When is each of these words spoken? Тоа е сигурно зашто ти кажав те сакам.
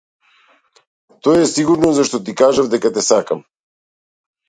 Тоа 1.27 1.35
е 1.43 1.51
сигурно 1.53 1.93
зашто 2.01 2.23
ти 2.25 2.35
кажав 2.43 2.67
те 2.89 3.01
сакам. 3.13 3.49